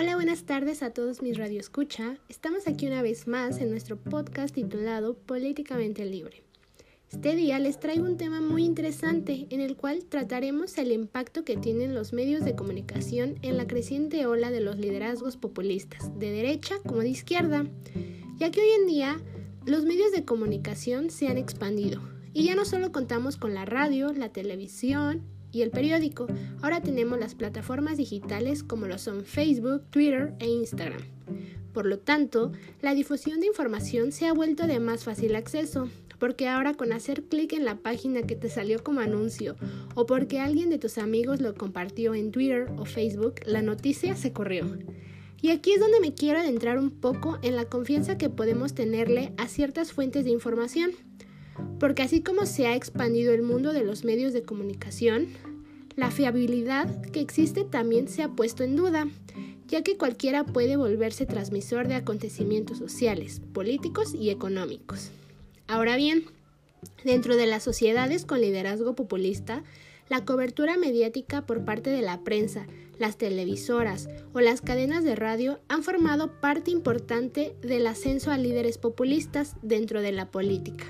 Hola, 0.00 0.14
buenas 0.14 0.44
tardes 0.44 0.82
a 0.82 0.94
todos 0.94 1.20
mis 1.20 1.36
radioescucha. 1.36 2.16
Estamos 2.30 2.66
aquí 2.66 2.86
una 2.86 3.02
vez 3.02 3.28
más 3.28 3.58
en 3.58 3.68
nuestro 3.68 3.98
podcast 3.98 4.54
titulado 4.54 5.12
Políticamente 5.12 6.06
Libre. 6.06 6.42
Este 7.12 7.36
día 7.36 7.58
les 7.58 7.78
traigo 7.78 8.06
un 8.06 8.16
tema 8.16 8.40
muy 8.40 8.64
interesante 8.64 9.46
en 9.50 9.60
el 9.60 9.76
cual 9.76 10.06
trataremos 10.06 10.78
el 10.78 10.92
impacto 10.92 11.44
que 11.44 11.58
tienen 11.58 11.94
los 11.94 12.14
medios 12.14 12.46
de 12.46 12.54
comunicación 12.54 13.34
en 13.42 13.58
la 13.58 13.66
creciente 13.66 14.24
ola 14.24 14.50
de 14.50 14.62
los 14.62 14.78
liderazgos 14.78 15.36
populistas, 15.36 16.18
de 16.18 16.30
derecha 16.30 16.76
como 16.86 17.00
de 17.00 17.10
izquierda, 17.10 17.66
ya 18.38 18.50
que 18.50 18.62
hoy 18.62 18.70
en 18.80 18.86
día 18.86 19.20
los 19.66 19.84
medios 19.84 20.12
de 20.12 20.24
comunicación 20.24 21.10
se 21.10 21.28
han 21.28 21.36
expandido 21.36 22.00
y 22.32 22.44
ya 22.44 22.54
no 22.54 22.64
solo 22.64 22.90
contamos 22.90 23.36
con 23.36 23.52
la 23.52 23.66
radio, 23.66 24.14
la 24.14 24.30
televisión 24.30 25.26
y 25.52 25.62
el 25.62 25.70
periódico, 25.70 26.26
ahora 26.62 26.80
tenemos 26.80 27.18
las 27.18 27.34
plataformas 27.34 27.96
digitales 27.96 28.62
como 28.62 28.86
lo 28.86 28.98
son 28.98 29.24
Facebook, 29.24 29.82
Twitter 29.90 30.34
e 30.38 30.46
Instagram. 30.46 31.02
Por 31.72 31.86
lo 31.86 31.98
tanto, 31.98 32.52
la 32.80 32.94
difusión 32.94 33.40
de 33.40 33.46
información 33.46 34.12
se 34.12 34.26
ha 34.26 34.32
vuelto 34.32 34.66
de 34.66 34.80
más 34.80 35.04
fácil 35.04 35.36
acceso, 35.36 35.88
porque 36.18 36.48
ahora 36.48 36.74
con 36.74 36.92
hacer 36.92 37.24
clic 37.24 37.52
en 37.52 37.64
la 37.64 37.76
página 37.76 38.22
que 38.22 38.36
te 38.36 38.48
salió 38.48 38.84
como 38.84 39.00
anuncio 39.00 39.56
o 39.94 40.06
porque 40.06 40.38
alguien 40.38 40.68
de 40.70 40.78
tus 40.78 40.98
amigos 40.98 41.40
lo 41.40 41.54
compartió 41.54 42.14
en 42.14 42.30
Twitter 42.30 42.68
o 42.76 42.84
Facebook, 42.84 43.36
la 43.46 43.62
noticia 43.62 44.14
se 44.16 44.32
corrió. 44.32 44.78
Y 45.42 45.50
aquí 45.50 45.72
es 45.72 45.80
donde 45.80 46.00
me 46.00 46.12
quiero 46.12 46.38
adentrar 46.38 46.78
un 46.78 46.90
poco 46.90 47.38
en 47.42 47.56
la 47.56 47.64
confianza 47.64 48.18
que 48.18 48.28
podemos 48.28 48.74
tenerle 48.74 49.32
a 49.38 49.48
ciertas 49.48 49.92
fuentes 49.92 50.24
de 50.24 50.30
información. 50.30 50.90
Porque 51.78 52.02
así 52.02 52.22
como 52.22 52.46
se 52.46 52.66
ha 52.66 52.74
expandido 52.74 53.32
el 53.32 53.42
mundo 53.42 53.72
de 53.72 53.84
los 53.84 54.04
medios 54.04 54.32
de 54.32 54.42
comunicación, 54.42 55.28
la 55.96 56.10
fiabilidad 56.10 57.02
que 57.10 57.20
existe 57.20 57.64
también 57.64 58.08
se 58.08 58.22
ha 58.22 58.28
puesto 58.28 58.64
en 58.64 58.76
duda, 58.76 59.08
ya 59.66 59.82
que 59.82 59.96
cualquiera 59.96 60.44
puede 60.44 60.76
volverse 60.76 61.26
transmisor 61.26 61.88
de 61.88 61.94
acontecimientos 61.94 62.78
sociales, 62.78 63.40
políticos 63.52 64.14
y 64.14 64.30
económicos. 64.30 65.10
Ahora 65.66 65.96
bien, 65.96 66.24
dentro 67.04 67.36
de 67.36 67.46
las 67.46 67.62
sociedades 67.62 68.24
con 68.24 68.40
liderazgo 68.40 68.94
populista, 68.94 69.62
la 70.08 70.24
cobertura 70.24 70.76
mediática 70.76 71.46
por 71.46 71.64
parte 71.64 71.90
de 71.90 72.02
la 72.02 72.24
prensa, 72.24 72.66
las 72.98 73.16
televisoras 73.16 74.08
o 74.32 74.40
las 74.40 74.60
cadenas 74.60 75.04
de 75.04 75.14
radio 75.14 75.60
han 75.68 75.84
formado 75.84 76.40
parte 76.40 76.70
importante 76.70 77.54
del 77.62 77.86
ascenso 77.86 78.30
a 78.30 78.36
líderes 78.36 78.76
populistas 78.76 79.54
dentro 79.62 80.02
de 80.02 80.12
la 80.12 80.30
política. 80.30 80.86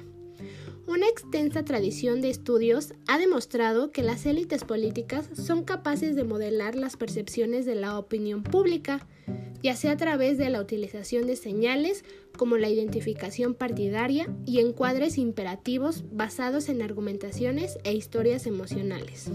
Una 0.90 1.06
extensa 1.06 1.64
tradición 1.64 2.20
de 2.20 2.30
estudios 2.30 2.94
ha 3.06 3.16
demostrado 3.16 3.92
que 3.92 4.02
las 4.02 4.26
élites 4.26 4.64
políticas 4.64 5.30
son 5.34 5.62
capaces 5.62 6.16
de 6.16 6.24
modelar 6.24 6.74
las 6.74 6.96
percepciones 6.96 7.64
de 7.64 7.76
la 7.76 7.96
opinión 7.96 8.42
pública, 8.42 9.06
ya 9.62 9.76
sea 9.76 9.92
a 9.92 9.96
través 9.96 10.36
de 10.36 10.50
la 10.50 10.60
utilización 10.60 11.28
de 11.28 11.36
señales 11.36 12.04
como 12.36 12.56
la 12.56 12.68
identificación 12.68 13.54
partidaria 13.54 14.26
y 14.46 14.58
encuadres 14.58 15.16
imperativos 15.16 16.02
basados 16.10 16.68
en 16.68 16.82
argumentaciones 16.82 17.78
e 17.84 17.92
historias 17.92 18.48
emocionales. 18.48 19.30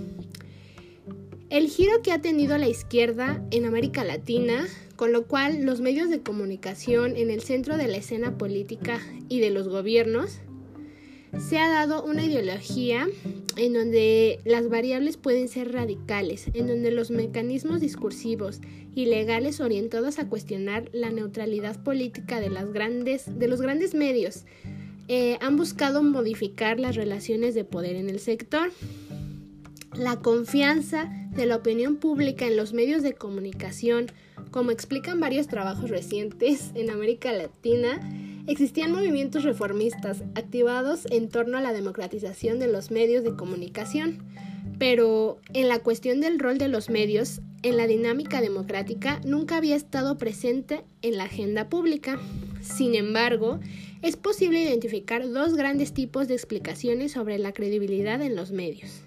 El 1.49 1.69
giro 1.69 2.01
que 2.01 2.11
ha 2.11 2.19
tenido 2.19 2.57
la 2.57 2.67
izquierda 2.67 3.41
en 3.51 3.63
América 3.63 4.03
Latina, 4.03 4.67
con 4.97 5.13
lo 5.13 5.25
cual 5.25 5.63
los 5.63 5.79
medios 5.79 6.09
de 6.09 6.21
comunicación 6.21 7.15
en 7.15 7.31
el 7.31 7.41
centro 7.41 7.77
de 7.77 7.87
la 7.87 7.95
escena 7.95 8.37
política 8.37 8.99
y 9.29 9.39
de 9.39 9.51
los 9.51 9.69
gobiernos, 9.69 10.41
se 11.39 11.57
ha 11.57 11.69
dado 11.69 12.03
una 12.03 12.23
ideología 12.23 13.07
en 13.57 13.73
donde 13.73 14.39
las 14.45 14.69
variables 14.69 15.17
pueden 15.17 15.47
ser 15.47 15.71
radicales, 15.71 16.47
en 16.53 16.67
donde 16.67 16.91
los 16.91 17.11
mecanismos 17.11 17.81
discursivos 17.81 18.61
y 18.95 19.05
legales 19.05 19.59
orientados 19.59 20.19
a 20.19 20.27
cuestionar 20.27 20.89
la 20.93 21.11
neutralidad 21.11 21.81
política 21.83 22.39
de, 22.39 22.49
los 22.49 23.61
grandes 23.61 23.95
medios 23.95 24.45
eh, 25.07 25.37
han 25.41 25.57
buscado 25.57 26.01
modificar 26.03 26.79
las 26.79 26.95
relaciones 26.95 27.53
de 27.53 27.63
poder 27.63 27.95
en 27.95 28.09
el 28.09 28.19
sector. 28.19 28.71
La 29.93 30.17
confianza 30.17 31.09
de 31.35 31.45
la 31.45 31.57
opinión 31.57 31.97
pública 31.97 32.47
en 32.47 32.57
los 32.57 32.73
medios 32.73 33.03
de 33.03 33.13
comunicación, 33.13 34.07
como 34.51 34.71
explican 34.71 35.19
varios 35.19 35.47
trabajos 35.47 35.89
recientes 35.89 36.71
en 36.75 36.89
América 36.89 37.31
Latina, 37.31 37.99
Existían 38.47 38.91
movimientos 38.91 39.43
reformistas 39.43 40.23
activados 40.35 41.07
en 41.09 41.29
torno 41.29 41.57
a 41.57 41.61
la 41.61 41.73
democratización 41.73 42.59
de 42.59 42.67
los 42.67 42.91
medios 42.91 43.23
de 43.23 43.35
comunicación, 43.35 44.23
pero 44.77 45.39
en 45.53 45.67
la 45.67 45.79
cuestión 45.79 46.21
del 46.21 46.37
rol 46.37 46.59
de 46.59 46.67
los 46.67 46.91
medios 46.91 47.41
en 47.63 47.77
la 47.77 47.87
dinámica 47.87 48.41
democrática 48.41 49.19
nunca 49.25 49.57
había 49.57 49.75
estado 49.75 50.19
presente 50.19 50.83
en 51.01 51.17
la 51.17 51.23
agenda 51.23 51.69
pública. 51.69 52.19
Sin 52.61 52.93
embargo, 52.93 53.59
es 54.03 54.15
posible 54.15 54.61
identificar 54.61 55.27
dos 55.27 55.55
grandes 55.55 55.93
tipos 55.93 56.27
de 56.27 56.35
explicaciones 56.35 57.13
sobre 57.13 57.39
la 57.39 57.51
credibilidad 57.51 58.21
en 58.21 58.35
los 58.35 58.51
medios. 58.51 59.01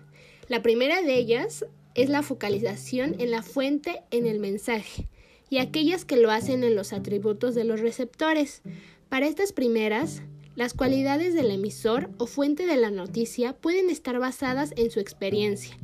La 0.49 0.63
primera 0.63 1.01
de 1.03 1.17
ellas 1.17 1.65
es 1.95 2.09
la 2.09 2.23
focalización 2.23 3.15
en 3.21 3.31
la 3.31 3.43
fuente 3.43 4.03
en 4.11 4.27
el 4.27 4.41
mensaje 4.41 5.09
y 5.51 5.59
aquellas 5.59 6.05
que 6.05 6.17
lo 6.17 6.31
hacen 6.31 6.65
en 6.65 6.75
los 6.75 6.93
atributos 6.93 7.55
de 7.55 7.65
los 7.65 7.81
receptores, 7.81 8.63
para 9.09 9.27
estas 9.27 9.53
primeras, 9.53 10.23
las 10.55 10.75
cualidades 10.75 11.35
del 11.35 11.51
emisor 11.51 12.11
o 12.19 12.27
fuente 12.27 12.67
de 12.67 12.77
la 12.77 12.91
noticia 12.91 13.55
pueden 13.55 13.91
estar 13.91 14.19
basadas 14.19 14.73
en 14.77 14.91
su 14.91 15.01
experiencia, 15.01 15.79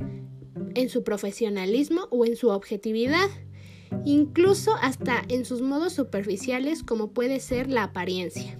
en 0.74 0.88
su 0.88 1.04
profesionalismo 1.04 2.08
o 2.10 2.26
en 2.26 2.36
su 2.36 2.48
objetividad, 2.48 3.28
incluso 4.04 4.74
hasta 4.82 5.22
en 5.28 5.44
sus 5.44 5.62
modos 5.62 5.92
superficiales 5.92 6.82
como 6.82 7.12
puede 7.12 7.40
ser 7.40 7.70
la 7.70 7.84
apariencia. 7.84 8.58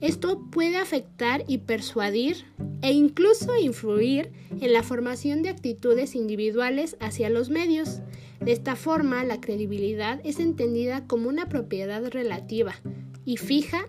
Esto 0.00 0.42
puede 0.50 0.76
afectar 0.76 1.44
y 1.46 1.58
persuadir 1.58 2.44
e 2.82 2.92
incluso 2.92 3.56
influir 3.56 4.30
en 4.60 4.72
la 4.72 4.82
formación 4.82 5.42
de 5.42 5.48
actitudes 5.48 6.14
individuales 6.14 6.96
hacia 7.00 7.30
los 7.30 7.50
medios. 7.50 8.00
De 8.40 8.52
esta 8.52 8.76
forma, 8.76 9.24
la 9.24 9.40
credibilidad 9.40 10.20
es 10.24 10.38
entendida 10.38 11.06
como 11.06 11.28
una 11.28 11.48
propiedad 11.48 12.04
relativa, 12.10 12.74
y 13.26 13.36
fija 13.36 13.86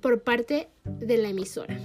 por 0.00 0.22
parte 0.22 0.68
de 0.84 1.16
la 1.16 1.30
emisora. 1.30 1.80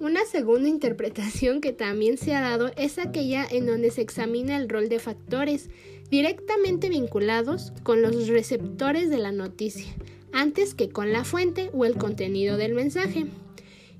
Una 0.00 0.24
segunda 0.24 0.68
interpretación 0.68 1.60
que 1.60 1.72
también 1.72 2.18
se 2.18 2.34
ha 2.34 2.40
dado 2.40 2.72
es 2.76 2.98
aquella 2.98 3.46
en 3.48 3.66
donde 3.66 3.92
se 3.92 4.00
examina 4.00 4.56
el 4.56 4.68
rol 4.68 4.88
de 4.88 4.98
factores 4.98 5.70
directamente 6.10 6.88
vinculados 6.88 7.72
con 7.84 8.02
los 8.02 8.26
receptores 8.26 9.10
de 9.10 9.18
la 9.18 9.30
noticia, 9.30 9.94
antes 10.32 10.74
que 10.74 10.88
con 10.88 11.12
la 11.12 11.22
fuente 11.24 11.70
o 11.72 11.84
el 11.84 11.94
contenido 11.94 12.56
del 12.56 12.74
mensaje. 12.74 13.26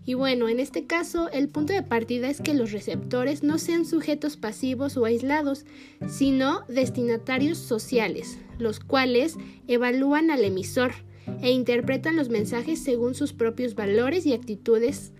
Y 0.05 0.15
bueno, 0.15 0.49
en 0.49 0.59
este 0.59 0.87
caso, 0.87 1.31
el 1.31 1.49
punto 1.49 1.73
de 1.73 1.83
partida 1.83 2.29
es 2.29 2.41
que 2.41 2.55
los 2.55 2.73
receptores 2.73 3.43
no 3.43 3.59
sean 3.59 3.85
sujetos 3.85 4.37
pasivos 4.37 4.97
o 4.97 5.05
aislados, 5.05 5.65
sino 6.09 6.65
destinatarios 6.69 7.59
sociales, 7.59 8.39
los 8.59 8.81
cuales 8.81 9.37
evalúan 9.69 10.31
al 10.31 10.45
emisor 10.45 10.93
e 11.41 11.53
interpretan 11.53 12.17
los 12.17 12.31
mensajes 12.31 12.81
según 12.81 13.15
sus 13.15 13.33
propios 13.33 13.77
valores 13.77 14.27
y 14.27 14.33
actitudes. 14.33 15.13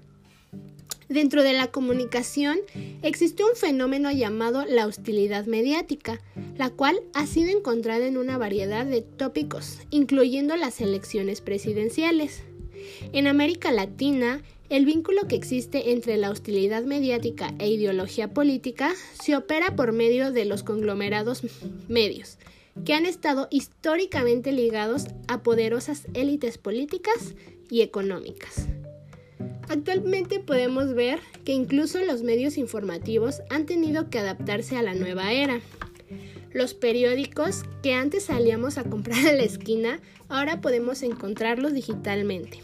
Dentro 1.09 1.43
de 1.43 1.53
la 1.53 1.67
comunicación 1.69 2.59
existe 3.03 3.45
un 3.45 3.55
fenómeno 3.55 4.11
llamado 4.11 4.65
la 4.65 4.87
hostilidad 4.87 5.47
mediática, 5.47 6.21
la 6.57 6.71
cual 6.71 7.01
ha 7.13 7.27
sido 7.27 7.57
encontrada 7.57 8.07
en 8.07 8.17
una 8.17 8.39
variedad 8.39 8.87
de 8.87 9.03
tópicos, 9.03 9.81
incluyendo 9.91 10.57
las 10.57 10.81
elecciones 10.81 11.41
presidenciales. 11.41 12.43
En 13.13 13.27
América 13.27 13.71
Latina, 13.73 14.43
el 14.73 14.87
vínculo 14.87 15.29
que 15.29 15.37
existe 15.37 15.93
entre 15.93 16.17
la 16.17 16.31
hostilidad 16.31 16.83
mediática 16.85 17.53
e 17.59 17.69
ideología 17.69 18.33
política 18.33 18.95
se 19.23 19.37
opera 19.37 19.77
por 19.77 19.93
medio 19.93 20.33
de 20.33 20.47
los 20.47 20.63
conglomerados 20.63 21.43
medios, 21.89 22.39
que 22.87 22.95
han 22.95 23.05
estado 23.05 23.49
históricamente 23.51 24.51
ligados 24.51 25.09
a 25.29 25.43
poderosas 25.43 26.07
élites 26.15 26.57
políticas 26.57 27.35
y 27.69 27.83
económicas. 27.83 28.67
Actualmente 29.69 30.41
podemos 30.41 30.95
ver 30.95 31.21
que 31.45 31.53
incluso 31.53 32.01
los 32.01 32.23
medios 32.23 32.57
informativos 32.57 33.43
han 33.51 33.67
tenido 33.67 34.09
que 34.09 34.21
adaptarse 34.21 34.79
a 34.79 34.83
la 34.83 34.95
nueva 34.95 35.33
era. 35.33 35.61
Los 36.55 36.73
periódicos 36.73 37.65
que 37.83 37.93
antes 37.93 38.25
salíamos 38.25 38.79
a 38.79 38.85
comprar 38.85 39.27
a 39.27 39.35
la 39.35 39.43
esquina, 39.43 40.01
ahora 40.31 40.63
podemos 40.63 41.03
encontrarlos 41.03 41.75
digitalmente. 41.75 42.61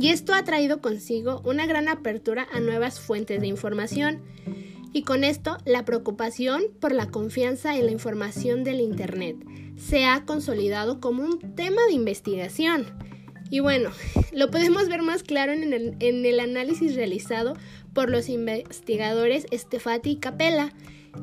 Y 0.00 0.08
esto 0.08 0.32
ha 0.32 0.42
traído 0.44 0.80
consigo 0.80 1.42
una 1.44 1.66
gran 1.66 1.86
apertura 1.86 2.48
a 2.54 2.60
nuevas 2.60 2.98
fuentes 2.98 3.38
de 3.38 3.48
información 3.48 4.22
y 4.94 5.02
con 5.02 5.24
esto 5.24 5.58
la 5.66 5.84
preocupación 5.84 6.62
por 6.80 6.92
la 6.92 7.10
confianza 7.10 7.76
en 7.76 7.84
la 7.84 7.92
información 7.92 8.64
del 8.64 8.80
Internet 8.80 9.36
se 9.76 10.06
ha 10.06 10.24
consolidado 10.24 11.00
como 11.00 11.22
un 11.22 11.38
tema 11.54 11.82
de 11.86 11.92
investigación. 11.92 12.86
Y 13.50 13.60
bueno, 13.60 13.90
lo 14.32 14.50
podemos 14.50 14.88
ver 14.88 15.02
más 15.02 15.22
claro 15.22 15.52
en 15.52 15.70
el, 15.70 15.96
en 16.00 16.24
el, 16.24 16.40
análisis 16.40 16.94
realizado 16.94 17.54
por 17.92 18.08
los 18.08 18.30
investigadores 18.30 19.46
Stefati 19.52 20.12
y 20.12 20.16
Capella, 20.16 20.72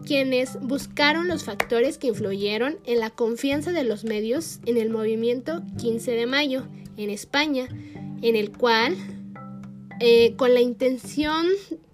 quienes 0.05 0.59
buscaron 0.61 1.27
los 1.27 1.45
factores 1.45 1.97
que 1.97 2.07
influyeron 2.07 2.77
en 2.85 2.99
la 2.99 3.09
confianza 3.09 3.71
de 3.71 3.85
los 3.85 4.03
medios 4.03 4.59
en 4.67 4.77
el 4.77 4.91
movimiento 4.91 5.63
15 5.79 6.11
de 6.11 6.25
mayo 6.27 6.67
en 6.97 7.09
España, 7.09 7.69
en 8.21 8.35
el 8.35 8.51
cual, 8.51 8.95
eh, 9.99 10.35
con 10.35 10.53
la 10.53 10.61
intención 10.61 11.47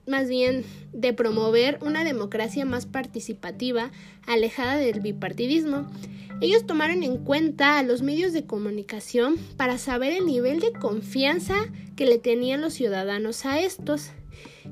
más 0.05 0.27
bien 0.27 0.65
de 0.91 1.13
promover 1.13 1.79
una 1.81 2.03
democracia 2.03 2.65
más 2.65 2.85
participativa, 2.85 3.91
alejada 4.27 4.77
del 4.77 4.99
bipartidismo, 4.99 5.89
ellos 6.41 6.65
tomaron 6.65 7.03
en 7.03 7.17
cuenta 7.17 7.77
a 7.79 7.83
los 7.83 8.01
medios 8.01 8.33
de 8.33 8.45
comunicación 8.45 9.37
para 9.55 9.77
saber 9.77 10.11
el 10.11 10.25
nivel 10.25 10.59
de 10.59 10.73
confianza 10.73 11.55
que 11.95 12.05
le 12.05 12.17
tenían 12.17 12.61
los 12.61 12.73
ciudadanos 12.73 13.45
a 13.45 13.59
estos 13.59 14.11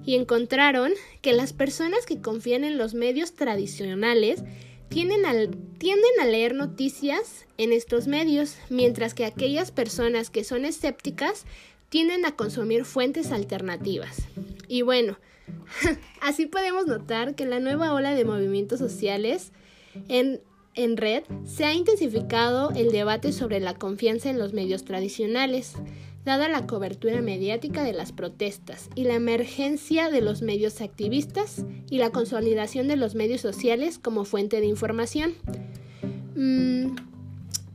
y 0.05 0.15
encontraron 0.15 0.91
que 1.21 1.33
las 1.33 1.53
personas 1.53 2.05
que 2.05 2.19
confían 2.19 2.63
en 2.63 2.77
los 2.77 2.93
medios 2.93 3.33
tradicionales 3.33 4.43
tienden 4.91 5.25
a, 5.25 5.31
tienden 5.77 6.11
a 6.21 6.25
leer 6.25 6.53
noticias 6.53 7.45
en 7.57 7.71
estos 7.71 8.07
medios, 8.07 8.57
mientras 8.69 9.13
que 9.13 9.25
aquellas 9.25 9.71
personas 9.71 10.29
que 10.29 10.43
son 10.43 10.65
escépticas 10.65 11.45
tienden 11.87 12.25
a 12.25 12.35
consumir 12.35 12.83
fuentes 12.83 13.31
alternativas. 13.31 14.27
Y 14.67 14.81
bueno, 14.81 15.17
así 16.21 16.45
podemos 16.45 16.87
notar 16.87 17.35
que 17.35 17.45
la 17.45 17.61
nueva 17.61 17.93
ola 17.93 18.13
de 18.13 18.25
movimientos 18.25 18.79
sociales 18.79 19.53
en 20.09 20.41
en 20.73 20.97
red 20.97 21.23
se 21.45 21.65
ha 21.65 21.73
intensificado 21.73 22.71
el 22.71 22.91
debate 22.91 23.33
sobre 23.33 23.59
la 23.59 23.73
confianza 23.75 24.29
en 24.29 24.39
los 24.39 24.53
medios 24.53 24.85
tradicionales, 24.85 25.73
dada 26.25 26.47
la 26.47 26.67
cobertura 26.67 27.21
mediática 27.21 27.83
de 27.83 27.93
las 27.93 28.11
protestas 28.11 28.89
y 28.95 29.03
la 29.05 29.15
emergencia 29.15 30.09
de 30.09 30.21
los 30.21 30.41
medios 30.41 30.81
activistas 30.81 31.65
y 31.89 31.97
la 31.97 32.11
consolidación 32.11 32.87
de 32.87 32.95
los 32.95 33.15
medios 33.15 33.41
sociales 33.41 33.97
como 33.97 34.23
fuente 34.23 34.61
de 34.61 34.67
información. 34.67 35.33
Mm, 36.35 36.95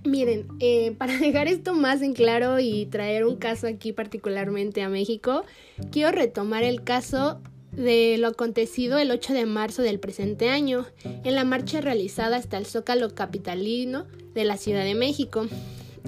miren, 0.04 0.46
eh, 0.60 0.93
para 0.93 1.16
dejar 1.19 1.48
esto 1.48 1.75
más 1.75 2.02
en 2.02 2.14
claro 2.14 2.60
y 2.60 2.87
traer 2.87 3.25
un 3.25 3.37
caso 3.37 3.66
aquí 3.66 3.93
particularmente 3.93 4.82
a 4.82 4.88
México, 4.88 5.44
quiero 5.90 6.12
retomar 6.12 6.62
el 6.62 6.82
caso 6.82 7.40
de 7.72 8.16
lo 8.19 8.28
acontecido 8.28 8.98
el 8.98 9.10
8 9.10 9.34
de 9.34 9.44
marzo 9.44 9.82
del 9.82 10.00
presente 10.00 10.48
año, 10.48 10.87
en 11.04 11.34
la 11.34 11.44
marcha 11.44 11.81
realizada 11.81 12.37
hasta 12.37 12.56
el 12.56 12.64
Zócalo 12.64 13.14
Capitalino 13.14 14.06
de 14.34 14.44
la 14.44 14.56
Ciudad 14.56 14.84
de 14.84 14.94
México, 14.94 15.46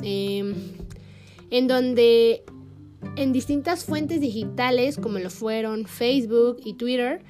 em, 0.02 0.54
en 1.50 1.68
donde 1.68 2.44
en 3.16 3.32
distintas 3.32 3.84
fuentes 3.84 4.20
digitales, 4.20 4.96
como 4.96 5.18
lo 5.18 5.30
fueron 5.30 5.86
Facebook 5.86 6.58
y 6.64 6.74
Twitter, 6.74 7.22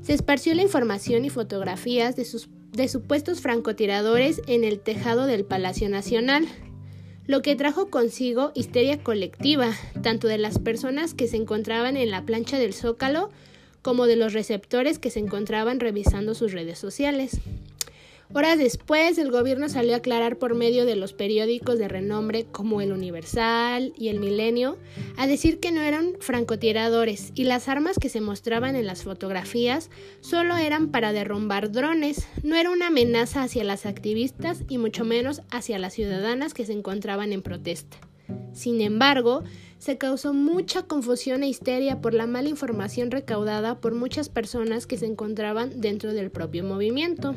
se 0.00 0.14
esparció 0.14 0.54
la 0.54 0.62
información 0.62 1.24
y 1.24 1.30
fotografías 1.30 2.16
de, 2.16 2.24
sus, 2.24 2.48
de 2.72 2.88
supuestos 2.88 3.40
francotiradores 3.40 4.42
en 4.46 4.64
el 4.64 4.80
tejado 4.80 5.26
del 5.26 5.44
Palacio 5.44 5.88
Nacional, 5.88 6.46
lo 7.26 7.42
que 7.42 7.56
trajo 7.56 7.90
consigo 7.90 8.52
histeria 8.54 9.02
colectiva, 9.02 9.72
tanto 10.02 10.28
de 10.28 10.38
las 10.38 10.58
personas 10.58 11.14
que 11.14 11.28
se 11.28 11.36
encontraban 11.36 11.96
en 11.96 12.10
la 12.10 12.24
plancha 12.24 12.58
del 12.58 12.72
Zócalo, 12.72 13.30
como 13.82 14.06
de 14.06 14.16
los 14.16 14.32
receptores 14.32 14.98
que 14.98 15.10
se 15.10 15.20
encontraban 15.20 15.80
revisando 15.80 16.34
sus 16.34 16.52
redes 16.52 16.78
sociales. 16.78 17.38
Horas 18.34 18.58
después, 18.58 19.16
el 19.16 19.30
gobierno 19.30 19.70
salió 19.70 19.94
a 19.94 19.98
aclarar 19.98 20.36
por 20.36 20.54
medio 20.54 20.84
de 20.84 20.96
los 20.96 21.14
periódicos 21.14 21.78
de 21.78 21.88
renombre 21.88 22.44
como 22.44 22.82
El 22.82 22.92
Universal 22.92 23.94
y 23.96 24.08
El 24.08 24.20
Milenio, 24.20 24.76
a 25.16 25.26
decir 25.26 25.60
que 25.60 25.72
no 25.72 25.80
eran 25.80 26.12
francotiradores 26.20 27.32
y 27.34 27.44
las 27.44 27.68
armas 27.68 27.98
que 27.98 28.10
se 28.10 28.20
mostraban 28.20 28.76
en 28.76 28.86
las 28.86 29.02
fotografías 29.02 29.88
solo 30.20 30.58
eran 30.58 30.88
para 30.90 31.14
derrumbar 31.14 31.72
drones, 31.72 32.28
no 32.42 32.54
era 32.56 32.70
una 32.70 32.88
amenaza 32.88 33.44
hacia 33.44 33.64
las 33.64 33.86
activistas 33.86 34.62
y 34.68 34.76
mucho 34.76 35.06
menos 35.06 35.40
hacia 35.50 35.78
las 35.78 35.94
ciudadanas 35.94 36.52
que 36.52 36.66
se 36.66 36.74
encontraban 36.74 37.32
en 37.32 37.40
protesta. 37.40 37.96
Sin 38.52 38.82
embargo, 38.82 39.42
se 39.78 39.96
causó 39.96 40.34
mucha 40.34 40.82
confusión 40.82 41.44
e 41.44 41.48
histeria 41.48 42.02
por 42.02 42.12
la 42.12 42.26
mala 42.26 42.50
información 42.50 43.10
recaudada 43.10 43.80
por 43.80 43.94
muchas 43.94 44.28
personas 44.28 44.86
que 44.86 44.98
se 44.98 45.06
encontraban 45.06 45.80
dentro 45.80 46.12
del 46.12 46.30
propio 46.30 46.62
movimiento. 46.62 47.34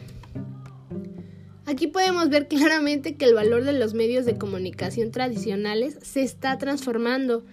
Aquí 1.65 1.87
podemos 1.87 2.29
ver 2.29 2.47
claramente 2.47 3.15
que 3.15 3.25
el 3.25 3.35
valor 3.35 3.63
de 3.63 3.73
los 3.73 3.93
medios 3.93 4.25
de 4.25 4.37
comunicación 4.37 5.11
tradicionales 5.11 5.97
se 6.01 6.21
está 6.21 6.57
transformando, 6.57 7.45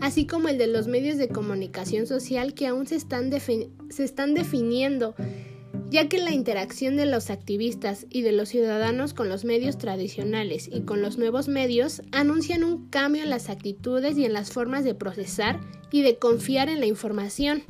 así 0.00 0.26
como 0.26 0.48
el 0.48 0.56
de 0.56 0.68
los 0.68 0.86
medios 0.86 1.18
de 1.18 1.28
comunicación 1.28 2.06
social 2.06 2.54
que 2.54 2.68
aún 2.68 2.86
se 2.86 2.94
están, 2.94 3.30
se 3.30 4.04
están 4.04 4.34
definiendo 4.34 5.14
ya 5.88 6.08
que 6.08 6.18
la 6.18 6.32
interacción 6.32 6.96
de 6.96 7.06
los 7.06 7.30
activistas 7.30 8.06
y 8.10 8.22
de 8.22 8.32
los 8.32 8.48
ciudadanos 8.48 9.14
con 9.14 9.28
los 9.28 9.44
medios 9.44 9.78
tradicionales 9.78 10.68
y 10.72 10.82
con 10.82 11.02
los 11.02 11.16
nuevos 11.16 11.48
medios 11.48 12.02
anuncian 12.12 12.64
un 12.64 12.88
cambio 12.88 13.22
en 13.22 13.30
las 13.30 13.48
actitudes 13.48 14.18
y 14.18 14.24
en 14.24 14.32
las 14.32 14.50
formas 14.50 14.84
de 14.84 14.94
procesar 14.94 15.60
y 15.90 16.02
de 16.02 16.18
confiar 16.18 16.68
en 16.68 16.80
la 16.80 16.86
información. 16.86 17.62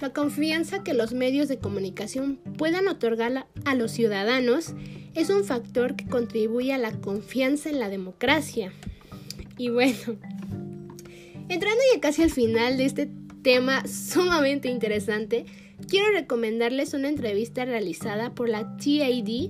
La 0.00 0.10
confianza 0.10 0.82
que 0.82 0.92
los 0.92 1.14
medios 1.14 1.48
de 1.48 1.58
comunicación 1.58 2.36
puedan 2.58 2.88
otorgar 2.88 3.46
a 3.64 3.74
los 3.74 3.92
ciudadanos 3.92 4.74
es 5.16 5.30
un 5.30 5.44
factor 5.44 5.96
que 5.96 6.06
contribuye 6.06 6.72
a 6.74 6.78
la 6.78 6.92
confianza 6.92 7.70
en 7.70 7.80
la 7.80 7.88
democracia. 7.88 8.72
Y 9.56 9.70
bueno, 9.70 9.96
entrando 11.48 11.80
ya 11.94 12.00
casi 12.00 12.22
al 12.22 12.30
final 12.30 12.76
de 12.76 12.84
este 12.84 13.10
tema 13.42 13.86
sumamente 13.86 14.68
interesante, 14.68 15.46
quiero 15.88 16.12
recomendarles 16.12 16.92
una 16.92 17.08
entrevista 17.08 17.64
realizada 17.64 18.34
por 18.34 18.50
la 18.50 18.76
TAD 18.76 19.48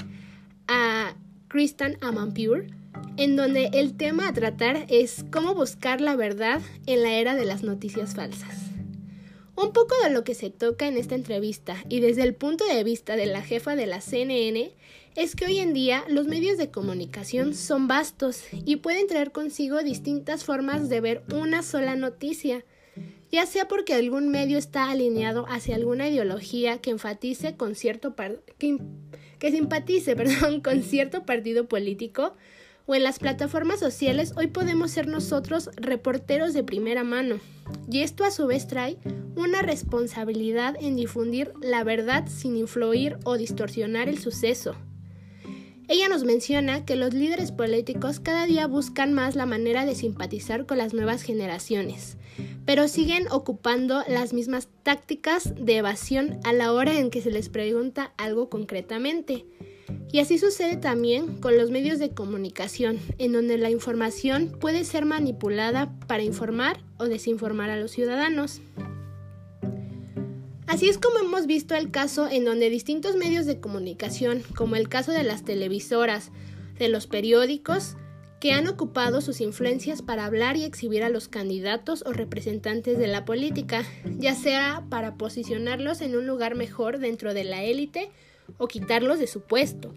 a 0.68 1.16
Kristen 1.48 1.98
Amanpure, 2.00 2.68
en 3.16 3.34
donde 3.34 3.70
el 3.72 3.96
tema 3.96 4.28
a 4.28 4.32
tratar 4.32 4.86
es 4.88 5.24
cómo 5.32 5.54
buscar 5.54 6.00
la 6.00 6.14
verdad 6.14 6.60
en 6.86 7.02
la 7.02 7.14
era 7.14 7.34
de 7.34 7.44
las 7.44 7.64
noticias 7.64 8.14
falsas. 8.14 8.66
Un 9.56 9.72
poco 9.72 9.94
de 10.04 10.10
lo 10.10 10.22
que 10.22 10.34
se 10.34 10.50
toca 10.50 10.86
en 10.86 10.96
esta 10.96 11.14
entrevista 11.14 11.76
y 11.88 12.00
desde 12.00 12.22
el 12.22 12.34
punto 12.34 12.64
de 12.66 12.84
vista 12.84 13.16
de 13.16 13.26
la 13.26 13.42
jefa 13.42 13.74
de 13.74 13.86
la 13.86 14.00
CNN 14.00 14.70
es 15.16 15.34
que 15.34 15.46
hoy 15.46 15.58
en 15.58 15.74
día 15.74 16.04
los 16.08 16.26
medios 16.26 16.58
de 16.58 16.70
comunicación 16.70 17.54
son 17.54 17.88
vastos 17.88 18.44
y 18.52 18.76
pueden 18.76 19.06
traer 19.06 19.32
consigo 19.32 19.82
distintas 19.82 20.44
formas 20.44 20.88
de 20.88 21.00
ver 21.00 21.24
una 21.32 21.62
sola 21.62 21.96
noticia 21.96 22.64
ya 23.30 23.46
sea 23.46 23.68
porque 23.68 23.94
algún 23.94 24.28
medio 24.28 24.58
está 24.58 24.90
alineado 24.90 25.46
hacia 25.48 25.74
alguna 25.74 26.08
ideología 26.08 26.78
que 26.78 26.90
enfatice 26.90 27.56
con 27.56 27.74
cierto 27.74 28.14
que, 28.58 28.78
que 29.38 29.50
simpatice 29.50 30.16
perdón, 30.16 30.60
con 30.60 30.82
cierto 30.82 31.24
partido 31.24 31.66
político, 31.68 32.34
o 32.86 32.94
en 32.94 33.02
las 33.02 33.18
plataformas 33.18 33.80
sociales 33.80 34.32
hoy 34.36 34.46
podemos 34.46 34.92
ser 34.92 35.08
nosotros 35.08 35.70
reporteros 35.76 36.54
de 36.54 36.62
primera 36.62 37.02
mano. 37.02 37.40
Y 37.90 38.02
esto 38.02 38.24
a 38.24 38.30
su 38.30 38.46
vez 38.46 38.68
trae 38.68 38.96
una 39.34 39.60
responsabilidad 39.60 40.76
en 40.80 40.94
difundir 40.94 41.52
la 41.60 41.82
verdad 41.82 42.28
sin 42.28 42.56
influir 42.56 43.18
o 43.24 43.36
distorsionar 43.36 44.08
el 44.08 44.18
suceso. 44.18 44.76
Ella 45.88 46.08
nos 46.08 46.24
menciona 46.24 46.84
que 46.84 46.96
los 46.96 47.14
líderes 47.14 47.52
políticos 47.52 48.18
cada 48.18 48.46
día 48.46 48.66
buscan 48.66 49.12
más 49.12 49.36
la 49.36 49.46
manera 49.46 49.86
de 49.86 49.94
simpatizar 49.94 50.66
con 50.66 50.78
las 50.78 50.94
nuevas 50.94 51.22
generaciones, 51.22 52.16
pero 52.64 52.88
siguen 52.88 53.28
ocupando 53.30 54.02
las 54.08 54.32
mismas 54.32 54.68
tácticas 54.82 55.54
de 55.54 55.76
evasión 55.76 56.40
a 56.42 56.52
la 56.52 56.72
hora 56.72 56.98
en 56.98 57.10
que 57.10 57.22
se 57.22 57.30
les 57.30 57.48
pregunta 57.48 58.12
algo 58.16 58.48
concretamente. 58.48 59.46
Y 60.10 60.18
así 60.18 60.38
sucede 60.38 60.76
también 60.76 61.40
con 61.40 61.56
los 61.56 61.70
medios 61.70 62.00
de 62.00 62.10
comunicación, 62.10 62.98
en 63.18 63.32
donde 63.32 63.56
la 63.56 63.70
información 63.70 64.56
puede 64.60 64.84
ser 64.84 65.04
manipulada 65.04 65.92
para 66.08 66.24
informar 66.24 66.80
o 66.98 67.04
desinformar 67.04 67.70
a 67.70 67.76
los 67.76 67.92
ciudadanos. 67.92 68.60
Así 70.66 70.88
es 70.88 70.98
como 70.98 71.18
hemos 71.18 71.46
visto 71.46 71.74
el 71.74 71.90
caso 71.90 72.28
en 72.28 72.44
donde 72.44 72.70
distintos 72.70 73.14
medios 73.14 73.46
de 73.46 73.60
comunicación, 73.60 74.42
como 74.56 74.74
el 74.76 74.88
caso 74.88 75.12
de 75.12 75.22
las 75.22 75.44
televisoras, 75.44 76.32
de 76.78 76.88
los 76.88 77.06
periódicos, 77.06 77.96
que 78.40 78.52
han 78.52 78.66
ocupado 78.66 79.20
sus 79.20 79.40
influencias 79.40 80.02
para 80.02 80.24
hablar 80.24 80.56
y 80.56 80.64
exhibir 80.64 81.02
a 81.02 81.08
los 81.08 81.28
candidatos 81.28 82.02
o 82.04 82.12
representantes 82.12 82.98
de 82.98 83.06
la 83.06 83.24
política, 83.24 83.84
ya 84.18 84.34
sea 84.34 84.84
para 84.90 85.16
posicionarlos 85.16 86.00
en 86.00 86.16
un 86.16 86.26
lugar 86.26 86.54
mejor 86.54 86.98
dentro 86.98 87.32
de 87.32 87.44
la 87.44 87.62
élite 87.62 88.10
o 88.58 88.68
quitarlos 88.68 89.18
de 89.18 89.26
su 89.28 89.42
puesto. 89.42 89.94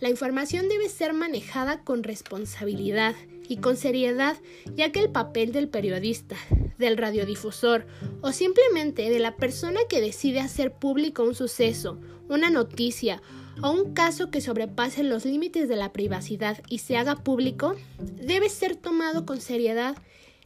La 0.00 0.08
información 0.08 0.68
debe 0.68 0.88
ser 0.88 1.12
manejada 1.12 1.84
con 1.84 2.02
responsabilidad 2.02 3.14
y 3.48 3.58
con 3.58 3.76
seriedad, 3.76 4.36
ya 4.74 4.92
que 4.92 5.00
el 5.00 5.10
papel 5.10 5.52
del 5.52 5.68
periodista, 5.68 6.36
del 6.78 6.96
radiodifusor 6.96 7.86
o 8.20 8.32
simplemente 8.32 9.10
de 9.10 9.18
la 9.18 9.36
persona 9.36 9.80
que 9.88 10.00
decide 10.00 10.40
hacer 10.40 10.72
público 10.72 11.22
un 11.22 11.34
suceso, 11.34 11.98
una 12.28 12.50
noticia 12.50 13.22
o 13.62 13.70
un 13.70 13.94
caso 13.94 14.30
que 14.30 14.40
sobrepase 14.40 15.02
los 15.02 15.24
límites 15.24 15.68
de 15.68 15.76
la 15.76 15.92
privacidad 15.92 16.62
y 16.68 16.78
se 16.78 16.96
haga 16.96 17.16
público, 17.16 17.74
debe 17.98 18.48
ser 18.48 18.76
tomado 18.76 19.24
con 19.24 19.40
seriedad 19.40 19.96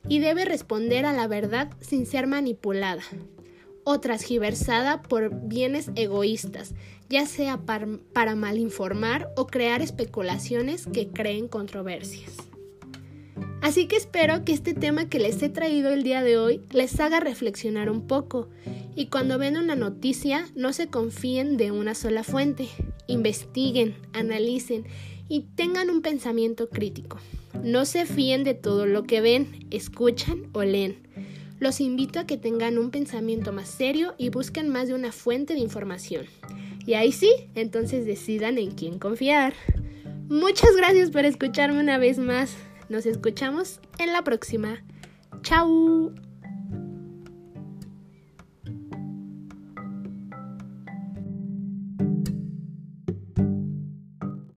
y 0.08 0.20
debe 0.20 0.44
responder 0.44 1.04
a 1.06 1.12
la 1.12 1.26
verdad 1.26 1.70
sin 1.80 2.06
ser 2.06 2.26
manipulada 2.26 3.02
o 3.84 4.00
transgiversada 4.00 5.02
por 5.02 5.30
bienes 5.48 5.90
egoístas, 5.94 6.74
ya 7.08 7.26
sea 7.26 7.58
para, 7.58 7.88
para 8.12 8.34
malinformar 8.36 9.30
o 9.36 9.46
crear 9.46 9.82
especulaciones 9.82 10.86
que 10.86 11.08
creen 11.08 11.48
controversias. 11.48 12.50
Así 13.62 13.86
que 13.86 13.96
espero 13.96 14.44
que 14.44 14.52
este 14.52 14.74
tema 14.74 15.08
que 15.08 15.18
les 15.18 15.42
he 15.42 15.48
traído 15.48 15.90
el 15.90 16.02
día 16.02 16.22
de 16.22 16.38
hoy 16.38 16.62
les 16.70 16.98
haga 16.98 17.20
reflexionar 17.20 17.90
un 17.90 18.06
poco 18.06 18.48
y 18.96 19.06
cuando 19.06 19.38
ven 19.38 19.56
una 19.56 19.76
noticia 19.76 20.48
no 20.54 20.72
se 20.72 20.88
confíen 20.88 21.56
de 21.56 21.70
una 21.70 21.94
sola 21.94 22.24
fuente, 22.24 22.68
investiguen, 23.06 23.94
analicen 24.12 24.84
y 25.28 25.42
tengan 25.54 25.90
un 25.90 26.02
pensamiento 26.02 26.68
crítico. 26.68 27.18
No 27.62 27.84
se 27.84 28.06
fíen 28.06 28.44
de 28.44 28.54
todo 28.54 28.86
lo 28.86 29.04
que 29.04 29.20
ven, 29.20 29.66
escuchan 29.70 30.48
o 30.52 30.62
leen. 30.62 30.96
Los 31.60 31.80
invito 31.80 32.18
a 32.18 32.26
que 32.26 32.38
tengan 32.38 32.78
un 32.78 32.90
pensamiento 32.90 33.52
más 33.52 33.68
serio 33.68 34.14
y 34.16 34.30
busquen 34.30 34.68
más 34.68 34.88
de 34.88 34.94
una 34.94 35.12
fuente 35.12 35.54
de 35.54 35.60
información. 35.60 36.26
Y 36.86 36.94
ahí 36.94 37.12
sí, 37.12 37.30
entonces 37.54 38.06
decidan 38.06 38.58
en 38.58 38.70
quién 38.70 38.98
confiar. 38.98 39.52
Muchas 40.28 40.74
gracias 40.76 41.10
por 41.10 41.24
escucharme 41.24 41.80
una 41.80 41.98
vez 41.98 42.18
más. 42.18 42.56
Nos 42.90 43.06
escuchamos 43.06 43.80
en 44.00 44.12
la 44.12 44.24
próxima. 44.24 44.82
¡Chao! 45.42 46.12